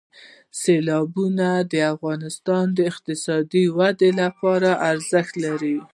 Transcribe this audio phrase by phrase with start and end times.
[0.61, 5.77] سیلابونه د افغانستان د اقتصادي ودې لپاره ارزښت لري.